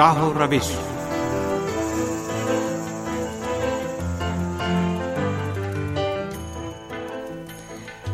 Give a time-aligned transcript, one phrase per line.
[0.00, 0.72] راہ و روش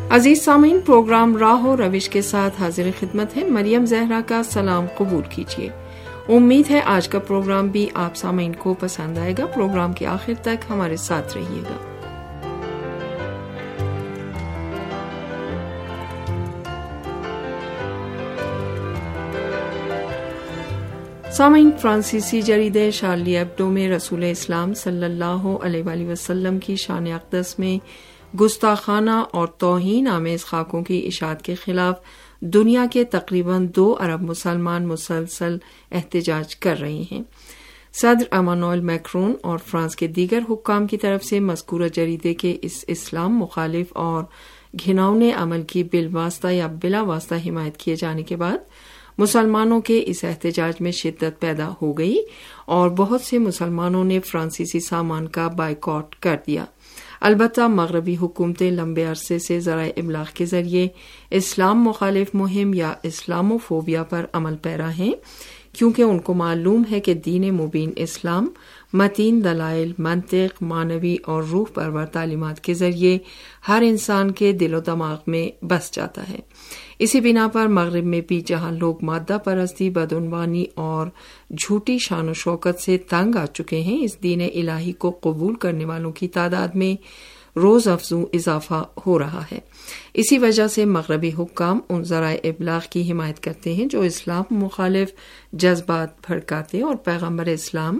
[0.09, 4.85] عزیز سامعین، پروگرام راہ و روش کے ساتھ حاضر خدمت ہے۔ مریم زہرا کا سلام
[4.97, 5.69] قبول کیجیے۔
[6.29, 10.33] امید ہے آج کا پروگرام بھی آپ سامعین کو پسند آئے گا۔ پروگرام کے آخر
[10.41, 11.96] تک ہمارے ساتھ رہیے گا۔
[21.37, 27.07] سامعین، فرانسیسی جرید شارلی ایبڈو میں رسول اسلام صلی اللہ علیہ وآلہ وسلم کی شان
[27.07, 27.77] اقدس میں
[28.41, 31.95] گستاخانہ اور توہین آمیز خاکوں کی اشاعت کے خلاف
[32.39, 35.57] دنیا کے تقریباً دو ارب مسلمان مسلسل
[35.91, 37.21] احتجاج کر رہے ہیں۔
[37.93, 42.85] صدر امانوئل میکرون اور فرانس کے دیگر حکام کی طرف سے مذکورہ جریدے کے اس
[42.87, 44.23] اسلام مخالف اور
[44.85, 48.57] گھناؤنے عمل کی بالواسطہ یا بلا واسطہ حمایت کیے جانے کے بعد
[49.17, 52.17] مسلمانوں کے اس احتجاج میں شدت پیدا ہو گئی
[52.65, 56.65] اور بہت سے مسلمانوں نے فرانسیسی سامان کا بائیکاٹ کر دیا۔
[57.21, 60.87] البتہ مغربی حکومتیں لمبے عرصے سے ذرائع ابلاغ کے ذریعے
[61.31, 65.11] اسلام مخالف مہم یا اسلام فوبیا پر عمل پیرا ہیں،
[65.73, 68.47] کیونکہ ان کو معلوم ہے کہ دین مبین اسلام
[68.93, 73.17] متین، دلائل، منطق مانوی اور روح پرور تعلیمات کے ذریعے
[73.67, 76.39] ہر انسان کے دل و دماغ میں بس جاتا ہے۔
[76.99, 81.07] اسی بنا پر مغرب میں بھی جہاں لوگ مادہ پرستی، بدعنوانی اور
[81.57, 85.85] جھوٹی شان و شوکت سے تنگ آ چکے ہیں، اس دین الہی کو قبول کرنے
[85.85, 86.95] والوں کی تعداد میں
[87.57, 89.59] روز افزوں اضافہ ہو رہا ہے۔
[90.13, 95.09] اسی وجہ سے مغربی حکام ان ذرائع ابلاغ کی حمایت کرتے ہیں جو اسلام مخالف
[95.53, 97.99] جذبات بھڑکاتے اور پیغمبر اسلام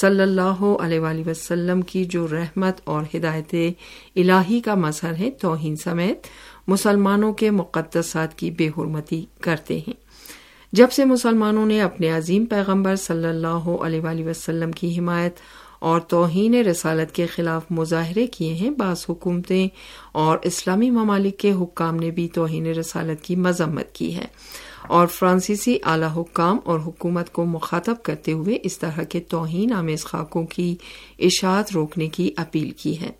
[0.00, 3.54] صلی اللہ علیہ وآلہ وسلم کی جو رحمت اور ہدایت
[4.16, 6.26] الہی کا مظہر ہے، توہین سمیت
[6.68, 9.94] مسلمانوں کے مقدسات کی بے حرمتی کرتے ہیں۔
[10.72, 15.36] جب سے مسلمانوں نے اپنے عظیم پیغمبر صلی اللہ علیہ وآلہ وسلم کی حمایت
[15.78, 19.68] اور توہین رسالت کے خلاف مظاہرے کیے ہیں بعض حکومتیں
[20.12, 24.24] اور اسلامی ممالک کے حکام نے بھی توہین رسالت کی مذمت کی ہے۔
[24.88, 30.04] اور فرانسیسی اعلی حکام اور حکومت کو مخاطب کرتے ہوئے اس طرح کے توہین آمیز
[30.04, 30.74] خاکوں کی
[31.18, 33.10] اشاعت روکنے کی اپیل کی ہے۔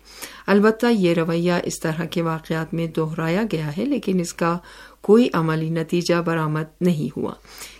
[0.47, 4.57] البتہ یہ رویہ اس طرح کے واقعات میں دہرایا گیا ہے، لیکن اس کا
[5.01, 7.33] کوئی عملی نتیجہ برآمد نہیں ہوا۔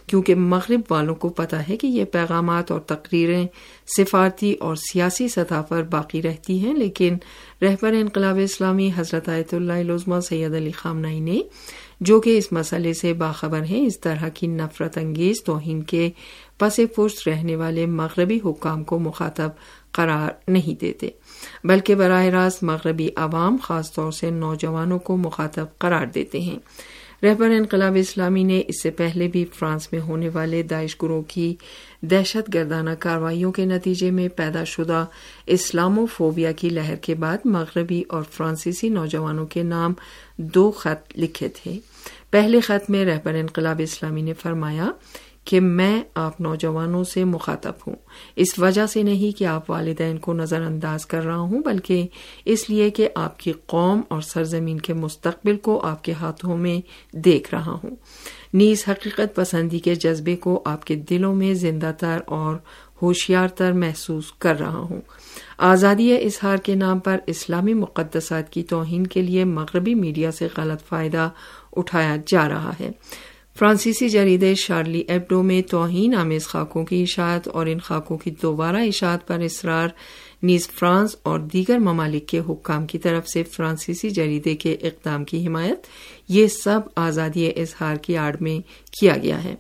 [0.07, 3.47] کیونکہ مغرب والوں کو پتا ہے کہ یہ پیغامات اور تقریریں
[3.97, 7.17] سفارتی اور سیاسی سطح پر باقی رہتی ہیں، لیکن
[7.61, 11.39] رہبر انقلاب اسلامی حضرت آیت اللہ لزمہ سید علی خامنائی نے
[11.99, 16.09] جو کہ اس مسئلے سے باخبر ہیں، اس طرح کی نفرت انگیز توہین کے
[16.57, 19.49] پس پشت رہنے والے مغربی حکام کو مخاطب
[19.91, 21.09] قرار نہیں دیتے،
[21.63, 26.59] بلکہ براہ راست مغربی عوام خاص طور سے نوجوانوں کو مخاطب قرار دیتے ہیں۔
[27.23, 31.55] رہبر انقلاب اسلامی نے اس سے پہلے بھی فرانس میں ہونے والے داعش گروہ کی
[32.01, 35.05] دہشت گردانہ کاروائیوں کے نتیجے میں پیدا شدہ
[35.45, 39.94] اسلامو فوبیا کی لہر کے بعد مغربی اور فرانسیسی نوجوانوں کے نام
[40.38, 41.79] دو خط لکھے تھے۔
[42.29, 44.91] پہلے خط میں رہبر انقلاب اسلامی نے فرمایا
[45.47, 47.95] کہ میں آپ نوجوانوں سے مخاطب ہوں۔
[48.35, 52.07] اس وجہ سے نہیں کہ آپ والدین کو نظر انداز کر رہا ہوں، بلکہ
[52.45, 56.81] اس لیے کہ آپ کی قوم اور سرزمین کے مستقبل کو آپ کے ہاتھوں میں
[57.17, 57.95] دیکھ رہا ہوں۔
[58.53, 62.55] نیز حقیقت پسندی کے جذبے کو آپ کے دلوں میں زندہ تر اور
[63.01, 65.01] ہوشیار تر محسوس کر رہا ہوں۔
[65.57, 70.87] آزادی اظہار کے نام پر اسلامی مقدسات کی توہین کے لیے مغربی میڈیا سے غلط
[70.87, 71.29] فائدہ
[71.75, 72.91] اٹھایا جا رہا ہے۔
[73.59, 78.75] فرانسیسی جرید شارلی ایبڈو میں توہین آمیز خاکوں کی اشاعت اور ان خاکوں کی دوبارہ
[78.75, 79.88] اشاعت پر اصرار
[80.44, 85.47] نیز فرانس اور دیگر ممالک کے حکام کی طرف سے فرانسیسی جریدے کے اقدام کی
[85.47, 85.88] حمایت،
[86.29, 88.59] یہ سب آزادی اظہار کی آڑ میں
[89.01, 89.56] کیا گیا ہے۔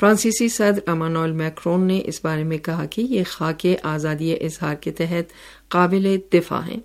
[0.00, 4.92] فرانسیسی صدر امانول میکرون نے اس بارے میں کہا کہ یہ خاکے آزادی اظہار کے
[4.92, 5.32] تحت
[5.68, 6.80] قابل دفاع ہیں۔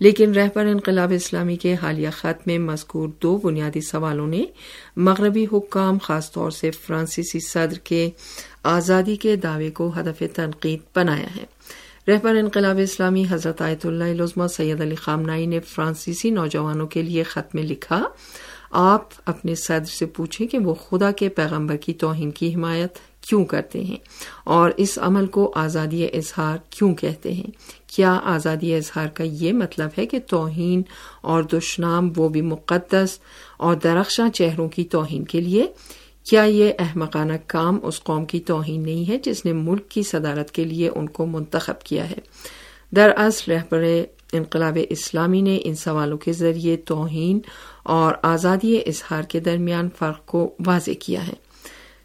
[0.00, 4.44] لیکن رہبر انقلاب اسلامی کے حالیہ خط میں مذکور دو بنیادی سوالوں نے
[4.96, 8.10] مغربی حکام خاص طور سے فرانسیسی صدر کے
[8.62, 11.44] آزادی کے دعوے کو ہدف تنقید بنایا ہے۔
[12.08, 17.22] رہبر انقلاب اسلامی حضرت آیت اللہ لزمہ سید علی خامنائی نے فرانسیسی نوجوانوں کے لیے
[17.22, 18.04] خط میں لکھا
[18.70, 22.98] آپ اپنے صدر سے پوچھیں کہ وہ خدا کے پیغمبر کی توہین کی حمایت
[23.28, 23.96] کیوں کرتے ہیں
[24.44, 27.46] اور اس عمل کو آزادی اظہار کیوں کہتے ہیں؟
[27.86, 30.82] کیا آزادی اظہار کا یہ مطلب ہے کہ توہین
[31.20, 33.18] اور دشنام وہ بھی مقدس
[33.56, 35.66] اور درخشاں چہروں کی توہین کے لیے؟
[36.30, 40.50] کیا یہ احمقانہ کام اس قوم کی توہین نہیں ہے جس نے ملک کی صدارت
[40.50, 42.18] کے لیے ان کو منتخب کیا ہے؟
[42.96, 43.84] دراصل رہبر
[44.32, 47.40] انقلاب اسلامی نے ان سوالوں کے ذریعے توہین
[47.86, 51.32] اور آزادی اظہار کے درمیان فرق کو واضح کیا ہے۔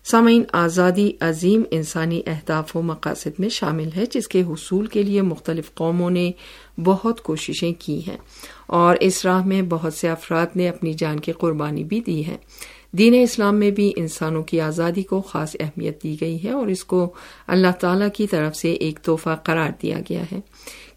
[0.03, 5.21] سامعین، آزادی عظیم انسانی اہداف و مقاصد میں شامل ہے، جس کے حصول کے لیے
[5.21, 6.31] مختلف قوموں نے
[6.83, 8.17] بہت کوششیں کی ہیں
[8.67, 12.37] اور اس راہ میں بہت سے افراد نے اپنی جان کی قربانی بھی دی ہے۔
[12.97, 16.83] دین اسلام میں بھی انسانوں کی آزادی کو خاص اہمیت دی گئی ہے اور اس
[16.83, 17.13] کو
[17.47, 20.39] اللہ تعالی کی طرف سے ایک تحفہ قرار دیا گیا ہے۔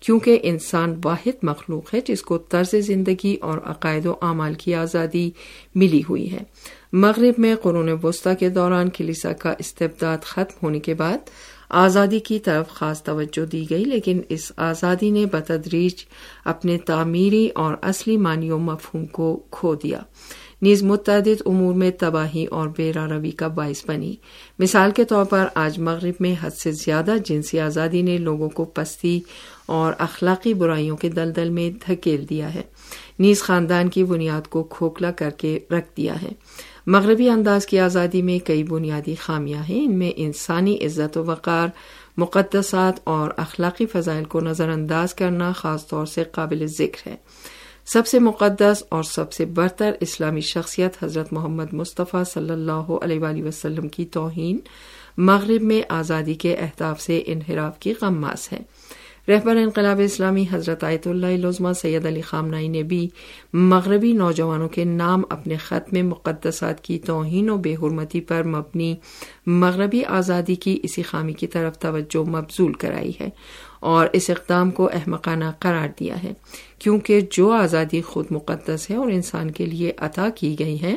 [0.01, 5.31] کیونکہ انسان واحد مخلوق ہے، جس کو طرز زندگی اور عقائد و اعمال کی آزادی
[5.75, 6.41] ملی ہوئی ہے۔
[6.93, 11.19] مغرب میں قرون وسطی کے دوران کلیسا کا استبداد ختم ہونے کے بعد
[11.69, 15.95] آزادی کی طرف خاص توجہ دی گئی، لیکن اس آزادی نے بتدریج
[16.45, 20.01] اپنے تعمیری اور اصلی معنی و مفہوم کو کھو دیا۔
[20.65, 24.15] نیز متعدد امور میں تباہی اور بے روی کا باعث بنی۔
[24.59, 28.65] مثال کے طور پر، آج مغرب میں حد سے زیادہ جنسی آزادی نے لوگوں کو
[28.65, 29.21] پستی
[29.67, 32.63] اور اخلاقی برائیوں کے دلدل میں دھکیل دیا ہے۔
[33.19, 36.33] نیز خاندان کی بنیاد کو کھوکھلا کر کے رکھ دیا ہے۔
[36.87, 41.69] مغربی انداز کی آزادی میں کئی بنیادی خامیاں ہیں۔ ان میں انسانی عزت و وقار،
[42.17, 47.17] مقدسات اور اخلاقی فضائل کو نظر انداز کرنا خاص طور سے قابل ذکر ہے۔
[47.87, 53.21] سب سے مقدس اور سب سے برتر اسلامی شخصیت حضرت محمد مصطفیٰ صلی اللہ علیہ
[53.21, 54.59] وآلہ وسلم کی توہین
[55.19, 58.59] مغرب میں آزادی کے اہداف سے انحراف کی غماس ہے۔
[59.29, 63.09] رہبر انقلاب اسلامی حضرت آیت اللہ لزمہ سید علی خامنائی نے بھی
[63.53, 68.97] مغربی نوجوانوں کے نام اپنے خط میں مقدسات کی توہین و بے حرمتی پر مبنی
[69.47, 73.29] مغربی آزادی کی اسی خامی کی طرف توجہ مبزول کرائی ہے۔
[73.85, 76.33] اور اس اقدام کو احمقانہ قرار دیا ہے۔
[76.79, 80.97] کیونکہ جو آزادی خود مقدس ہے اور انسان کے لیے عطا کی گئی ہے،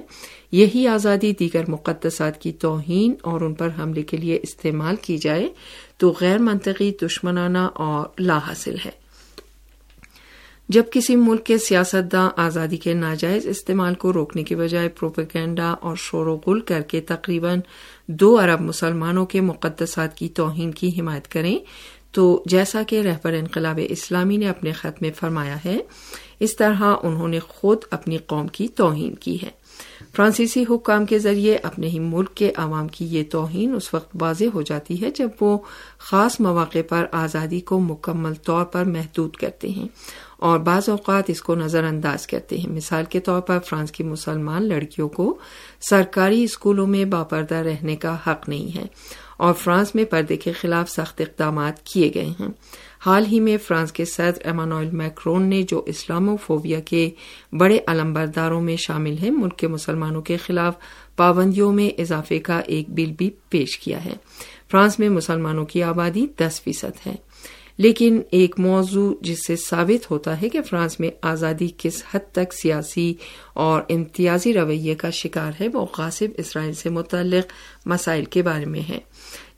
[0.52, 5.50] یہی آزادی دیگر مقدسات کی توہین اور ان پر حملے کے لیے استعمال کی جائے
[5.98, 9.08] تو غیر منطقی دشمنانہ اور لا حاصل ہے۔
[10.70, 15.96] جب کسی ملک کے سیاستداں آزادی کے ناجائز استعمال کو روکنے کے بجائے پروپیگینڈا اور
[15.96, 17.60] شور و غل کر کے تقریباً
[18.08, 21.58] دو ارب مسلمانوں کے مقدسات کی توہین کی حمایت کریں
[22.18, 25.78] تو جیسا کہ رہبر انقلاب اسلامی نے اپنے خط میں فرمایا ہے،
[26.40, 29.50] اس طرح انہوں نے خود اپنی قوم کی توہین کی ہے۔
[30.16, 34.44] فرانسیسی حکام کے ذریعے اپنے ہی ملک کے عوام کی یہ توہین اس وقت واضح
[34.54, 35.58] ہو جاتی ہے جب وہ
[35.98, 39.88] خاص مواقع پر آزادی کو مکمل طور پر محدود کرتے ہیں
[40.38, 44.04] اور بعض اوقات اس کو نظر انداز کرتے ہیں۔ مثال کے طور پر فرانس کی
[44.04, 45.38] مسلمان لڑکیوں کو
[45.90, 48.86] سرکاری اسکولوں میں باپردہ رہنے کا حق نہیں ہے۔
[49.38, 52.48] اور فرانس میں پردے کے خلاف سخت اقدامات کیے گئے ہیں۔
[53.06, 57.10] حال ہی میں فرانس کے صدر ایمانوئل میکرون نے جو اسلامو فوبیا کے
[57.52, 60.74] بڑے علمبرداروں میں شامل ہیں، ملک کے مسلمانوں کے خلاف
[61.16, 64.14] پابندیوں میں اضافے کا ایک بل بھی پیش کیا ہے۔
[64.72, 67.16] فرانس میں مسلمانوں کی آبادی دس فیصد ہے۔
[67.78, 72.54] لیکن ایک موضوع جس سے ثابت ہوتا ہے کہ فرانس میں آزادی کس حد تک
[72.54, 73.14] سیاسی
[73.54, 77.52] اور امتیازی رویے کا شکار ہے، وہ غاصب اسرائیل سے متعلق
[77.88, 79.00] مسائل کے بارے میں ہے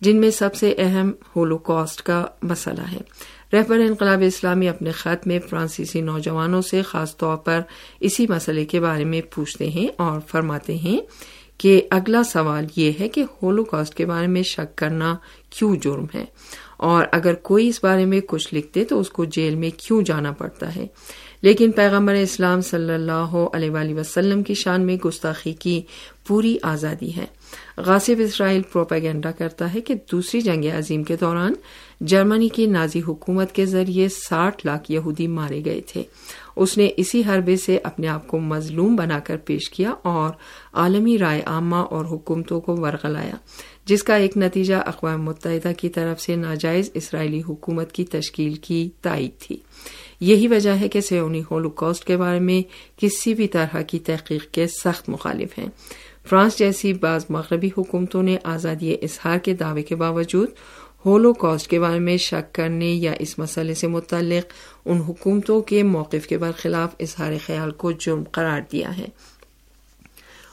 [0.02, 3.00] جن میں سب سے اہم ہولو کاسٹ کا مسئلہ ہے۔
[3.54, 7.62] رہبر انقلاب اسلامی اپنے خط میں فرانسیسی نوجوانوں سے خاص طور پر
[8.00, 11.00] اسی مسئلے کے بارے میں پوچھتے ہیں اور فرماتے ہیں
[11.58, 15.16] کہ اگلا سوال یہ ہے کہ ہولو کاسٹ کے بارے میں شک کرنا
[15.50, 16.26] کیوں جرم ہے۔
[16.80, 20.32] اور اگر کوئی اس بارے میں کچھ لکھتے تو اس کو جیل میں کیوں جانا
[20.32, 20.88] پڑتا ہے؟
[21.42, 25.82] لیکن پیغمبر اسلام صلی اللہ علیہ وآلہ وسلم کی شان میں گستاخی کی
[26.28, 27.26] پوری آزادی ہے۔
[27.78, 31.54] غاصب اسرائیل پروپیگنڈا کرتا ہے کہ دوسری جنگ عظیم کے دوران
[32.02, 36.04] جرمنی کی نازی حکومت کے ذریعے ساٹھ لاکھ یہودی مارے گئے تھے۔
[36.60, 40.30] اس نے اسی حربے سے اپنے آپ کو مظلوم بنا کر پیش کیا اور
[40.74, 43.36] عالمی رائے عامہ اور حکومتوں کو ورغلایا،
[43.86, 48.90] جس کا ایک نتیجہ اقوام متحدہ کی طرف سے ناجائز اسرائیلی حکومت کی تشکیل کی
[49.02, 49.58] تائید تھی۔
[50.20, 52.62] یہی وجہ ہے کہ سیونی ہولوکاسٹ کے بارے میں
[53.00, 55.68] کسی بھی طرح کی تحقیق کے سخت مخالف ہیں۔
[56.26, 60.50] فرانس جیسی بعض مغربی حکومتوں نے آزادی اظہار کے دعوے کے باوجود
[61.06, 64.54] ہولو کاسٹ کے بارے میں شک کرنے یا اس مسئلے سے متعلق
[64.86, 69.08] ان حکومتوں کے موقف کے برخلاف اظہار خیال کو جرم قرار دیا ہے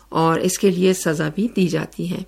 [0.09, 2.19] اور اس کے لیے سزا بھی دی جاتی ہے۔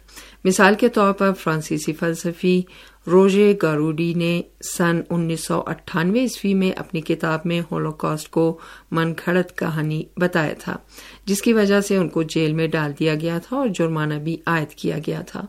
[0.45, 2.63] مثال کے طور پر فرانسیسی فلسفی
[3.07, 4.43] روژے گاروڈی نے
[4.77, 8.59] سن انیس سو اٹھانوے عیسوی میں اپنی کتاب میں ہولوکاسٹ کو
[8.91, 10.77] من کھڑت کہانی بتایا تھا،
[11.25, 14.37] جس کی وجہ سے ان کو جیل میں ڈال دیا گیا تھا اور جرمانہ بھی
[14.47, 15.47] عائد کیا گیا تھا۔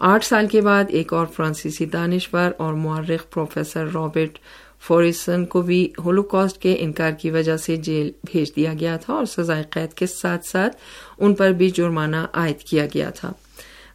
[0.00, 4.38] آٹھ سال کے بعد ایک اور فرانسیسی دانشور اور معرخ پروفیسر رابرٹ
[4.80, 9.24] فوریسن کو بھی ہولوکاسٹ کے انکار کی وجہ سے جیل بھیج دیا گیا تھا اور
[9.24, 10.76] سزائے قید کے ساتھ ساتھ
[11.18, 13.32] ان پر بھی جرمانہ عائد کیا گیا تھا۔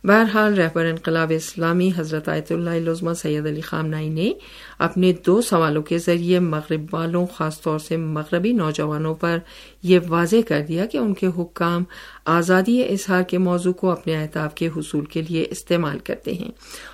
[0.04, 4.34] بہرحال رہبر انقلاب اسلامی حضرت آیت اللہ لزمہ سید علی خامنائی نے
[4.80, 9.38] اپنے دو سوالوں کے ذریعے مغرب والوں، خاص طور سے مغربی نوجوانوں پر
[9.84, 11.84] یہ واضح کر دیا کہ ان کے حکام
[12.26, 16.52] آزادی اظہار کے موضوع کو اپنے اہداف کے حصول کے لیے استعمال کرتے ہیں۔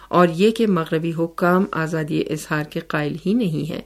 [0.07, 3.81] اور یہ کہ مغربی حکام آزادی اظہار کے قائل ہی نہیں ہے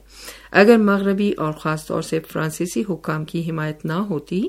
[0.52, 4.42] اگر مغربی اور خاص طور سے فرانسیسی حکام کی حمایت نہ ہوتی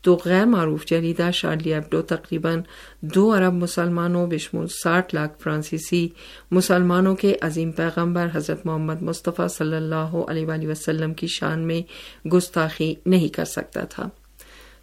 [0.00, 2.60] تو غیر معروف جریدہ شارلی ایبڈو تقریباً
[3.00, 6.08] دو ارب مسلمانوں بشمول ساٹھ لاکھ فرانسیسی
[6.50, 11.82] مسلمانوں کے عظیم پیغمبر حضرت محمد مصطفیٰ صلی اللہ علیہ وسلم کی شان میں
[12.28, 14.08] گستاخی نہیں کر سکتا تھا۔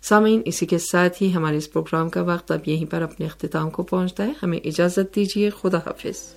[0.02, 3.70] سامعین، اسی کے ساتھ ہی ہمارے اس پروگرام کا وقت اب یہیں پر اپنے اختتام
[3.70, 6.34] کو پہنچتا ہے۔ ہمیں اجازت دیجیے خدا حافظ۔